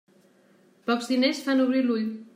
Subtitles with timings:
[0.89, 2.13] Pocs diners fan obrir l'ull.